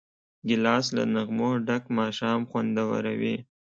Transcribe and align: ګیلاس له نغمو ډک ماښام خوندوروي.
ګیلاس 0.47 0.85
له 0.97 1.03
نغمو 1.13 1.49
ډک 1.67 1.83
ماښام 1.97 2.41
خوندوروي. 2.49 3.35